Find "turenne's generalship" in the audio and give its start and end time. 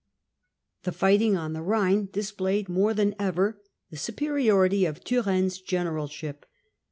5.03-6.47